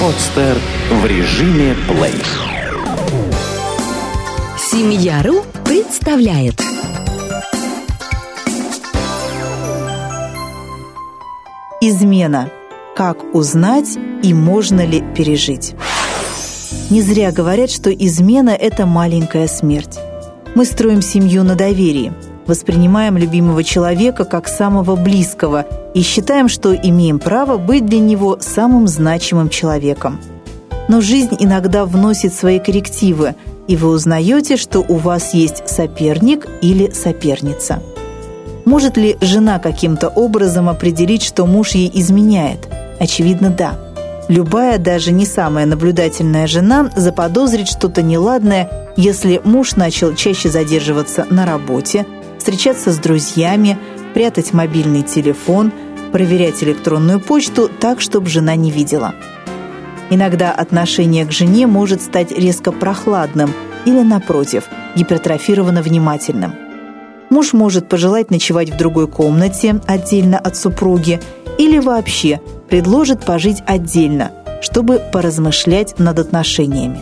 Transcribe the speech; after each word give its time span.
Подстер 0.00 0.58
в 0.90 1.06
режиме 1.06 1.74
плей. 1.88 2.22
Семья.ру 4.58 5.44
представляет 5.64 6.60
Измена. 11.80 12.50
Как 12.96 13.18
узнать 13.34 13.98
и 14.22 14.32
можно 14.32 14.84
ли 14.86 15.02
пережить? 15.14 15.74
Не 16.88 17.02
зря 17.02 17.32
говорят, 17.32 17.70
что 17.70 17.92
измена– 17.92 18.50
это 18.50 18.86
маленькая 18.86 19.48
смерть. 19.48 19.98
Мы 20.54 20.64
строим 20.64 21.02
семью 21.02 21.44
на 21.44 21.54
доверии, 21.54 22.12
воспринимаем 22.46 23.16
любимого 23.16 23.64
человека 23.64 24.24
как 24.24 24.48
самого 24.48 24.96
близкого 24.96 25.66
и 25.94 26.02
считаем, 26.02 26.48
что 26.48 26.74
имеем 26.74 27.18
право 27.18 27.56
быть 27.56 27.86
для 27.86 27.98
него 27.98 28.38
самым 28.40 28.86
значимым 28.88 29.48
человеком. 29.48 30.20
Но 30.88 31.00
жизнь 31.00 31.36
иногда 31.38 31.84
вносит 31.84 32.32
свои 32.34 32.58
коррективы, 32.58 33.34
и 33.66 33.76
вы 33.76 33.88
узнаете, 33.88 34.56
что 34.56 34.80
у 34.80 34.96
вас 34.96 35.34
есть 35.34 35.68
соперник 35.68 36.46
или 36.62 36.90
соперница. 36.90 37.82
Может 38.64 38.96
ли 38.96 39.16
жена 39.20 39.58
каким-то 39.58 40.08
образом 40.08 40.68
определить, 40.68 41.22
что 41.22 41.46
муж 41.46 41.70
ей 41.70 41.90
изменяет? 41.94 42.68
Очевидно, 42.98 43.50
да. 43.50 43.78
Любая, 44.28 44.78
даже 44.78 45.12
не 45.12 45.24
самая 45.24 45.66
наблюдательная 45.66 46.48
жена 46.48 46.90
заподозрит 46.96 47.68
что-то 47.68 48.02
неладное, 48.02 48.68
если 48.96 49.40
муж 49.44 49.76
начал 49.76 50.14
чаще 50.14 50.48
задерживаться 50.48 51.26
на 51.30 51.46
работе, 51.46 52.06
встречаться 52.46 52.92
с 52.92 52.98
друзьями, 52.98 53.76
прятать 54.14 54.52
мобильный 54.52 55.02
телефон, 55.02 55.72
проверять 56.12 56.62
электронную 56.62 57.18
почту 57.18 57.68
так, 57.68 58.00
чтобы 58.00 58.28
жена 58.28 58.54
не 58.54 58.70
видела. 58.70 59.16
Иногда 60.10 60.52
отношение 60.52 61.24
к 61.24 61.32
жене 61.32 61.66
может 61.66 62.02
стать 62.02 62.30
резко 62.30 62.70
прохладным 62.70 63.52
или, 63.84 64.00
напротив, 64.00 64.68
гипертрофированно 64.94 65.82
внимательным. 65.82 66.54
Муж 67.30 67.52
может 67.52 67.88
пожелать 67.88 68.30
ночевать 68.30 68.70
в 68.70 68.76
другой 68.76 69.08
комнате, 69.08 69.80
отдельно 69.88 70.38
от 70.38 70.56
супруги, 70.56 71.20
или 71.58 71.80
вообще 71.80 72.40
предложит 72.70 73.24
пожить 73.24 73.60
отдельно, 73.66 74.30
чтобы 74.62 75.02
поразмышлять 75.12 75.98
над 75.98 76.20
отношениями. 76.20 77.00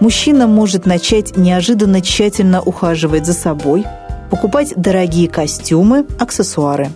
Мужчина 0.00 0.46
может 0.46 0.84
начать 0.84 1.38
неожиданно 1.38 2.02
тщательно 2.02 2.60
ухаживать 2.60 3.24
за 3.24 3.32
собой, 3.32 3.86
покупать 4.34 4.72
дорогие 4.74 5.28
костюмы, 5.28 6.04
аксессуары. 6.18 6.90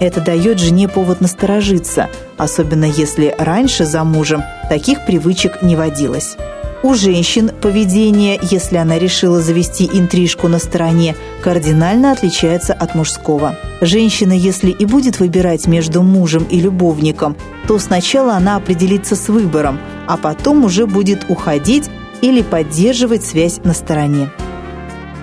Это 0.00 0.22
дает 0.22 0.58
жене 0.58 0.88
повод 0.88 1.20
насторожиться, 1.20 2.08
особенно 2.38 2.86
если 2.86 3.34
раньше 3.36 3.84
за 3.84 4.04
мужем 4.04 4.42
таких 4.70 5.04
привычек 5.04 5.60
не 5.60 5.76
водилось. 5.76 6.38
У 6.82 6.94
женщин 6.94 7.50
поведение, 7.60 8.40
если 8.40 8.78
она 8.78 8.98
решила 8.98 9.42
завести 9.42 9.84
интрижку 9.92 10.48
на 10.48 10.58
стороне, 10.58 11.14
кардинально 11.42 12.12
отличается 12.12 12.72
от 12.72 12.94
мужского. 12.94 13.54
Женщина, 13.82 14.32
если 14.32 14.70
и 14.70 14.86
будет 14.86 15.20
выбирать 15.20 15.66
между 15.66 16.00
мужем 16.00 16.46
и 16.48 16.58
любовником, 16.58 17.36
то 17.66 17.78
сначала 17.78 18.32
она 18.32 18.56
определится 18.56 19.14
с 19.14 19.28
выбором, 19.28 19.78
а 20.06 20.16
потом 20.16 20.64
уже 20.64 20.86
будет 20.86 21.26
уходить 21.28 21.90
или 22.22 22.40
поддерживать 22.40 23.26
связь 23.26 23.58
на 23.62 23.74
стороне. 23.74 24.30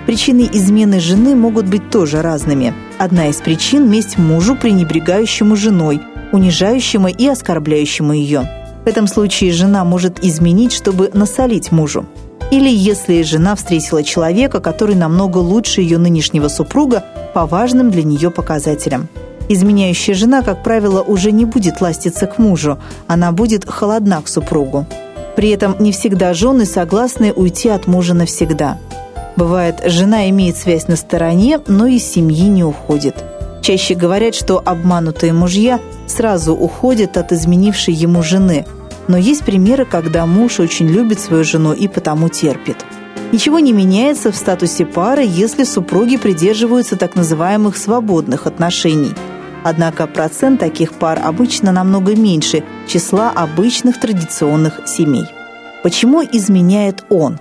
Причины 0.05 0.47
измены 0.53 0.99
жены 0.99 1.35
могут 1.35 1.65
быть 1.65 1.89
тоже 1.89 2.21
разными. 2.21 2.73
Одна 2.99 3.27
из 3.29 3.37
причин– 3.37 3.89
месть 3.91 4.17
мужу, 4.19 4.55
пренебрегающему 4.55 5.55
женой, 5.55 5.99
унижающему 6.31 7.07
и 7.07 7.27
оскорбляющему 7.27 8.13
ее. 8.13 8.47
В 8.85 8.87
этом 8.87 9.07
случае 9.07 9.51
жена 9.51 9.83
может 9.83 10.23
изменить, 10.23 10.73
чтобы 10.73 11.09
насолить 11.13 11.71
мужу. 11.71 12.05
Или 12.51 12.69
если 12.69 13.23
жена 13.23 13.55
встретила 13.55 14.03
человека, 14.03 14.59
который 14.59 14.93
намного 14.93 15.39
лучше 15.39 15.81
ее 15.81 15.97
нынешнего 15.97 16.49
супруга 16.49 17.03
по 17.33 17.47
важным 17.47 17.89
для 17.89 18.03
нее 18.03 18.29
показателям. 18.29 19.07
Изменяющая 19.49 20.13
жена, 20.13 20.43
как 20.43 20.63
правило, 20.63 21.01
уже 21.01 21.31
не 21.31 21.45
будет 21.45 21.81
ластиться 21.81 22.27
к 22.27 22.37
мужу, 22.37 22.77
она 23.07 23.31
будет 23.31 23.67
холодна 23.67 24.21
к 24.21 24.27
супругу. 24.27 24.85
При 25.35 25.49
этом 25.49 25.75
не 25.79 25.91
всегда 25.91 26.35
жены 26.35 26.65
согласны 26.65 27.33
уйти 27.33 27.69
от 27.69 27.87
мужа 27.87 28.13
навсегда. 28.13 28.77
Бывает, 29.35 29.81
жена 29.85 30.29
имеет 30.29 30.55
связь 30.55 30.87
на 30.87 30.95
стороне, 30.95 31.59
но 31.67 31.87
из 31.87 32.03
семьи 32.05 32.47
не 32.47 32.63
уходит. 32.63 33.23
Чаще 33.61 33.95
говорят, 33.95 34.35
что 34.35 34.61
обманутые 34.63 35.33
мужья 35.33 35.79
сразу 36.07 36.53
уходят 36.53 37.17
от 37.17 37.31
изменившей 37.31 37.93
ему 37.93 38.23
жены, 38.23 38.65
но 39.07 39.17
есть 39.17 39.43
примеры, 39.43 39.85
когда 39.85 40.25
муж 40.25 40.59
очень 40.59 40.87
любит 40.87 41.19
свою 41.19 41.43
жену 41.43 41.73
и 41.73 41.87
потому 41.87 42.29
терпит. 42.29 42.85
Ничего 43.31 43.59
не 43.59 43.73
меняется 43.73 44.31
в 44.31 44.35
статусе 44.35 44.85
пары, 44.85 45.25
если 45.27 45.63
супруги 45.63 46.15
придерживаются 46.15 46.95
так 46.95 47.15
называемых 47.15 47.75
свободных 47.75 48.47
отношений. 48.47 49.13
Однако 49.63 50.05
процент 50.05 50.59
таких 50.59 50.93
пар 50.93 51.19
обычно 51.23 51.71
намного 51.71 52.15
меньше 52.15 52.63
числа 52.87 53.31
обычных 53.31 53.99
традиционных 53.99 54.81
семей. 54.85 55.25
Почему 55.81 56.21
изменяет 56.23 57.03
он? 57.09 57.39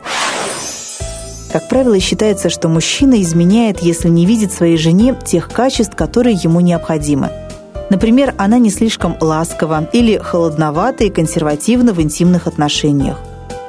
Как 1.54 1.68
правило, 1.68 1.98
считается, 2.00 2.50
что 2.50 2.68
мужчина 2.68 3.22
изменяет, 3.22 3.78
если 3.78 4.08
не 4.08 4.26
видит 4.26 4.52
своей 4.52 4.76
жене 4.76 5.16
тех 5.24 5.48
качеств, 5.48 5.94
которые 5.94 6.34
ему 6.34 6.58
необходимы– 6.58 7.30
Например, 7.90 8.34
она 8.38 8.58
не 8.58 8.70
слишком 8.70 9.16
ласкова 9.20 9.88
или 9.92 10.18
холодновата 10.18 11.04
и 11.04 11.10
консервативна 11.10 11.92
в 11.92 12.00
интимных 12.00 12.48
отношениях. 12.48 13.20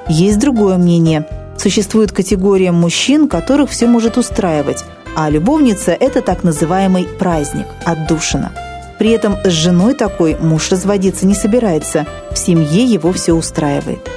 Есть 0.08 0.40
другое 0.40 0.78
мнение. 0.78 1.28
Существует 1.58 2.12
категория 2.12 2.72
мужчин, 2.72 3.28
которых 3.28 3.70
все 3.70 3.86
может 3.86 4.18
устраивать, 4.18 4.84
а 5.16 5.30
любовница– 5.30 5.92
это 6.00 6.22
так 6.22 6.44
называемый 6.44 7.04
праздник, 7.04 7.68
отдушина. 7.84 8.52
При 8.98 9.12
этом 9.12 9.36
с 9.44 9.50
женой 9.50 9.94
такой 9.94 10.36
муж 10.40 10.72
разводиться 10.72 11.28
не 11.28 11.36
собирается, 11.36 12.08
в 12.32 12.38
семье 12.38 12.84
его 12.84 13.12
все 13.12 13.34
устраивает. 13.34 14.10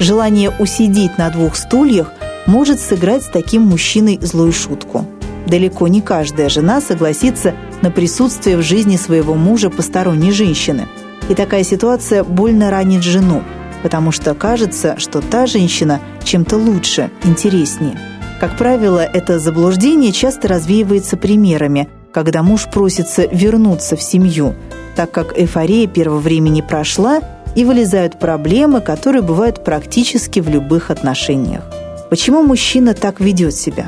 Желание 0.00 0.50
усидеть 0.50 1.16
на 1.16 1.30
двух 1.30 1.56
стульях 1.56 2.12
может 2.50 2.80
сыграть 2.80 3.22
с 3.22 3.28
таким 3.28 3.62
мужчиной 3.62 4.18
злую 4.20 4.52
шутку– 4.52 5.06
Далеко 5.50 5.88
не 5.88 6.00
каждая 6.00 6.48
жена 6.48 6.80
согласится 6.80 7.54
на 7.82 7.90
присутствие 7.90 8.56
в 8.56 8.62
жизни 8.62 8.96
своего 8.96 9.34
мужа 9.34 9.68
посторонней 9.68 10.30
женщины. 10.30 10.86
И 11.28 11.34
такая 11.34 11.64
ситуация 11.64 12.22
больно 12.22 12.70
ранит 12.70 13.02
жену, 13.02 13.42
потому 13.82 14.12
что 14.12 14.34
кажется, 14.34 14.94
что 14.98 15.20
та 15.20 15.46
женщина 15.46 16.00
чем-то 16.22 16.56
лучше, 16.56 17.10
интереснее. 17.24 17.98
Как 18.38 18.56
правило, 18.56 19.00
это 19.00 19.40
заблуждение 19.40 20.12
часто 20.12 20.46
развеивается 20.46 21.16
примерами, 21.16 21.88
когда 22.12 22.42
муж 22.42 22.66
просится 22.72 23.26
вернуться 23.26 23.96
в 23.96 24.02
семью, 24.02 24.54
так 24.94 25.10
как 25.10 25.36
эйфория 25.36 25.88
первого 25.88 26.20
времени 26.20 26.60
прошла 26.60 27.20
и 27.54 27.64
вылезают 27.64 28.18
проблемы, 28.20 28.80
которые 28.80 29.22
бывают 29.22 29.64
практически 29.64 30.40
в 30.40 30.48
любых 30.48 30.90
отношениях. 30.90 31.64
Почему 32.10 32.42
мужчина 32.42 32.92
так 32.92 33.20
ведет 33.20 33.54
себя? 33.54 33.86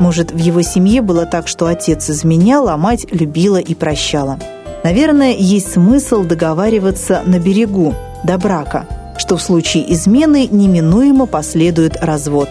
Может, 0.00 0.32
в 0.32 0.36
его 0.36 0.62
семье 0.62 1.02
было 1.02 1.24
так, 1.24 1.46
что 1.46 1.66
отец 1.66 2.10
изменял, 2.10 2.68
а 2.68 2.76
мать 2.76 3.06
любила 3.12 3.58
и 3.58 3.76
прощала. 3.76 4.40
Наверное, 4.82 5.32
есть 5.32 5.72
смысл 5.72 6.24
договариваться 6.24 7.22
на 7.24 7.38
берегу, 7.38 7.94
до 8.24 8.38
брака, 8.38 8.88
что 9.18 9.36
в 9.36 9.42
случае 9.42 9.92
измены 9.92 10.48
неминуемо 10.50 11.26
последует 11.26 12.02
развод. 12.02 12.48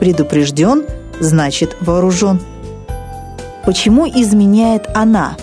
Предупрежден, 0.00 0.84
значит 1.18 1.74
вооружен. 1.80 2.38
Почему 3.64 4.06
изменяет 4.06 4.86
она? 4.94 5.36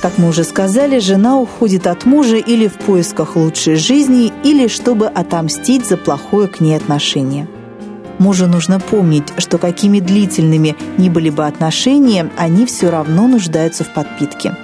Как 0.00 0.16
мы 0.16 0.28
уже 0.28 0.44
сказали, 0.44 1.00
жена 1.00 1.38
уходит 1.38 1.86
от 1.86 2.06
мужа 2.06 2.36
или 2.36 2.66
в 2.66 2.78
поисках 2.78 3.36
лучшей 3.36 3.74
жизни, 3.74 4.32
или 4.42 4.68
чтобы 4.68 5.06
отомстить 5.06 5.86
за 5.86 5.98
плохое 5.98 6.48
к 6.48 6.60
ней 6.60 6.74
отношение. 6.74 7.46
Мужу 8.18 8.46
нужно 8.46 8.80
помнить, 8.80 9.28
что 9.38 9.58
какими 9.58 10.00
длительными 10.00 10.76
ни 10.96 11.08
были 11.08 11.30
бы 11.30 11.46
отношения, 11.46 12.30
они 12.36 12.66
все 12.66 12.90
равно 12.90 13.28
нуждаются 13.28 13.84
в 13.84 13.92
подпитке. 13.92 14.56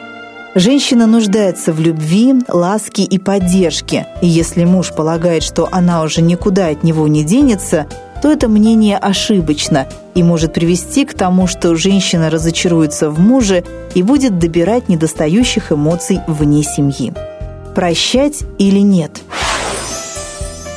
Женщина 0.57 1.07
нуждается 1.07 1.73
в 1.73 1.81
любви, 1.81 2.35
ласке 2.49 3.03
и 3.03 3.19
поддержке, 3.19 4.07
и 4.23 4.29
если 4.29 4.65
муж 4.65 4.93
полагает, 4.93 5.43
что 5.43 5.69
она 5.73 6.03
уже 6.03 6.23
никуда 6.23 6.69
от 6.69 6.85
него 6.85 7.09
не 7.09 7.25
денется, 7.25 7.87
то 8.23 8.31
это 8.31 8.49
мнение 8.49 8.97
ошибочно 8.97 9.89
и 10.15 10.23
может 10.23 10.55
привести 10.55 11.05
к 11.05 11.15
тому, 11.15 11.49
что 11.49 11.75
женщина 11.75 12.31
разочаруется 12.31 13.11
в 13.11 13.19
муже 13.19 13.65
и 13.95 14.03
будет 14.03 14.39
добирать 14.39 14.89
недостающих 14.89 15.73
эмоций 15.73 16.21
вне 16.29 16.63
семьи. 16.63 17.13
Прощать 17.75 18.45
или 18.59 18.79
нет– 18.79 19.23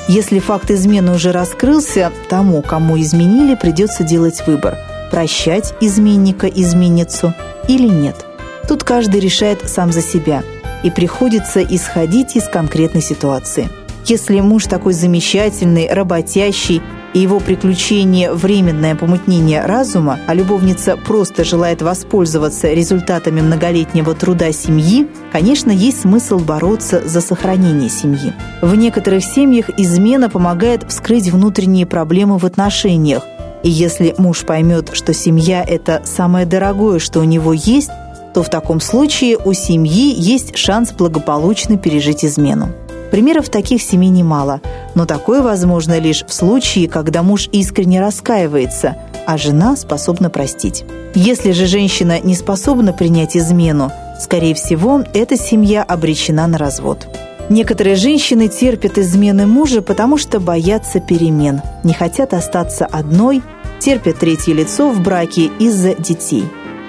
если 0.07 0.39
факт 0.39 0.71
измены 0.71 1.13
уже 1.13 1.31
раскрылся, 1.31 2.12
тому, 2.30 2.62
кому 2.62 3.00
изменили, 3.00 3.56
придется 3.56 4.04
делать 4.04 4.45
выбор– 4.48 4.77
прощать 5.12 5.74
изменника, 5.81 6.48
изменницу 6.48 7.33
или 7.68 7.88
нет. 7.88 8.25
Тут 8.68 8.83
каждый 8.83 9.19
решает 9.19 9.69
сам 9.69 9.92
за 9.92 10.01
себя, 10.01 10.44
и 10.83 10.92
приходится 10.92 11.63
исходить 11.63 12.36
из 12.36 12.48
конкретной 12.48 13.01
ситуации. 13.01 13.69
Если 14.06 14.39
муж 14.39 14.65
такой 14.65 14.94
замечательный, 14.94 15.92
работящий 15.92 16.81
и 17.13 17.19
его 17.19 17.39
приключение– 17.39 18.31
временное 18.33 18.95
помутнение 18.95 19.65
разума, 19.65 20.19
а 20.27 20.33
любовница 20.33 20.98
просто 20.98 21.44
желает 21.44 21.81
воспользоваться 21.81 22.71
результатами 22.74 23.42
многолетнего 23.42 24.13
труда 24.13 24.51
семьи, 24.51 25.07
конечно, 25.31 25.71
есть 25.71 26.01
смысл 26.01 26.39
бороться 26.39 27.01
за 27.06 27.21
сохранение 27.21 27.89
семьи. 27.89 28.33
В 28.62 28.75
некоторых 28.75 29.24
семьях 29.24 29.69
измена 29.77 30.30
помогает 30.30 30.83
вскрыть 30.89 31.30
внутренние 31.30 31.86
проблемы 31.86 32.38
в 32.38 32.45
отношениях, 32.45 33.24
и 33.63 33.69
если 33.69 34.13
муж 34.18 34.45
поймет, 34.45 34.92
что 34.94 35.13
семья– 35.13 35.63
это 35.68 36.01
самое 36.06 36.45
дорогое, 36.45 37.00
что 37.00 37.19
у 37.19 37.24
него 37.24 37.54
есть, 37.54 37.89
то 38.33 38.44
в 38.44 38.50
таком 38.50 38.80
случае 38.80 39.38
у 39.38 39.54
семьи 39.54 40.13
есть 40.15 40.56
шанс 40.56 40.92
благополучно 40.92 41.77
пережить 41.77 42.24
измену. 42.24 42.69
Примеров 43.12 43.50
таких 43.50 43.81
семей 43.81 44.09
немало, 44.09 44.62
но 44.95 45.06
такое 45.06 45.42
возможно 45.42 45.98
лишь 45.98 46.25
в 46.25 46.33
случае, 46.33 46.89
когда 46.89 47.24
муж 47.24 47.48
искренне 47.51 48.01
раскаивается, 48.01 48.98
а 49.25 49.38
жена 49.38 49.75
способна 49.75 50.30
простить. 50.30 50.83
Если 51.15 51.51
же 51.51 51.68
женщина 51.68 52.19
не 52.19 52.36
способна 52.36 52.94
принять 52.94 53.38
измену, 53.38 53.92
скорее 54.19 54.54
всего, 54.56 55.04
эта 55.13 55.38
семья 55.38 55.83
обречена 55.83 56.48
на 56.48 56.57
развод. 56.57 57.07
Некоторые 57.50 57.95
женщины 57.95 58.50
терпят 58.50 58.98
измены 58.98 59.48
мужа, 59.48 59.81
потому 59.81 60.18
что 60.18 60.42
боятся 60.42 61.00
перемен, 61.00 61.62
не 61.83 61.94
хотят 61.94 62.33
остаться 62.33 62.86
одной, 62.86 63.42
терпят 63.80 64.19
третье 64.19 64.54
лицо 64.54 64.89
в 64.89 65.00
браке 65.01 65.50
из-за 65.59 65.95
детей. 65.95 66.44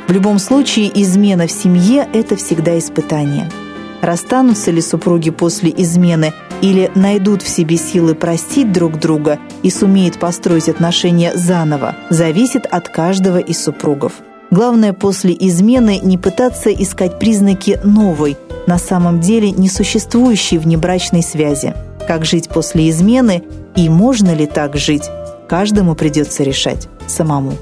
В 0.08 0.12
любом 0.12 0.40
случае, 0.40 0.90
измена 1.00 1.46
в 1.46 1.52
семье– 1.52 2.08
это 2.12 2.34
всегда 2.34 2.76
испытание– 2.76 3.48
Расстанутся 4.00 4.70
ли 4.70 4.80
супруги 4.80 5.30
после 5.30 5.72
измены 5.76 6.32
или 6.60 6.90
найдут 6.94 7.42
в 7.42 7.48
себе 7.48 7.76
силы 7.76 8.14
простить 8.14 8.72
друг 8.72 8.98
друга 8.98 9.38
и 9.62 9.70
сумеют 9.70 10.18
построить 10.18 10.68
отношения 10.68 11.32
заново, 11.34 11.96
зависит 12.10 12.66
от 12.66 12.88
каждого 12.88 13.38
из 13.38 13.62
супругов. 13.62 14.12
Главное 14.50 14.92
после 14.92 15.36
измены 15.38 16.00
не 16.02 16.16
пытаться 16.16 16.72
искать 16.72 17.18
признаки 17.18 17.78
новой, 17.84 18.36
на 18.66 18.78
самом 18.78 19.20
деле 19.20 19.50
несуществующей 19.50 20.58
внебрачной 20.58 21.22
связи. 21.22 21.74
Как 22.06 22.24
жить 22.24 22.48
после 22.48 22.88
измены 22.88 23.44
и 23.76 23.88
можно 23.88 24.34
ли 24.34 24.46
так 24.46 24.76
жить, 24.76 25.04
каждому 25.48 25.94
придется 25.94 26.42
решать 26.42 26.88
самому. 27.06 27.54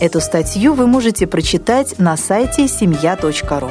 Эту 0.00 0.20
статью 0.20 0.74
вы 0.74 0.86
можете 0.86 1.26
прочитать 1.26 1.98
на 1.98 2.18
сайте 2.18 2.68
семья.ру 2.68 3.70